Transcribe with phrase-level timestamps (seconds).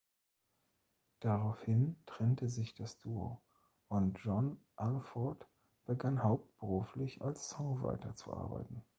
[1.19, 3.39] Daraufhin trennte sich das Duo,
[3.87, 5.47] und John Alford
[5.85, 8.83] begann hauptberuflich als Songwriter zu arbeiten.